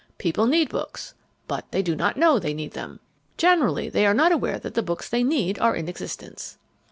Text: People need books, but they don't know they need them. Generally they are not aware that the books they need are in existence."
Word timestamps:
People 0.17 0.47
need 0.47 0.69
books, 0.69 1.13
but 1.47 1.69
they 1.71 1.83
don't 1.83 2.17
know 2.17 2.39
they 2.39 2.55
need 2.55 2.71
them. 2.71 3.01
Generally 3.37 3.89
they 3.89 4.07
are 4.07 4.15
not 4.15 4.31
aware 4.31 4.57
that 4.57 4.73
the 4.73 4.81
books 4.81 5.07
they 5.07 5.23
need 5.23 5.59
are 5.59 5.75
in 5.75 5.87
existence." 5.87 6.57